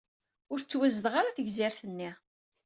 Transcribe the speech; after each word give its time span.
Ur 0.51 0.59
tettwazdeɣ 0.59 1.13
ara 1.19 1.35
tegzirt-nni. 1.37 2.11